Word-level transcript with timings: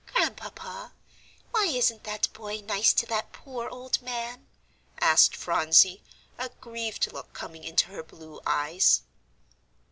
"Grandpapa, 0.15 0.93
why 1.51 1.65
isn't 1.67 2.05
that 2.05 2.27
boy 2.33 2.59
nice 2.61 2.91
to 2.91 3.05
that 3.05 3.31
poor 3.33 3.69
old 3.69 4.01
man?" 4.01 4.47
asked 4.99 5.35
Phronsie, 5.35 6.01
a 6.39 6.49
grieved 6.59 7.11
look 7.13 7.33
coming 7.33 7.63
into 7.63 7.89
her 7.91 8.01
blue 8.01 8.41
eyes. 8.43 9.03